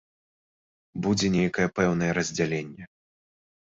Будзе 1.07 1.27
нейкае 1.37 1.67
пэўнае 1.81 2.11
раздзяленне. 2.19 2.83